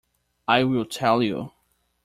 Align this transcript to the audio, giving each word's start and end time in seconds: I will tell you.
I 0.47 0.63
will 0.63 0.85
tell 0.85 1.21
you. 1.21 1.51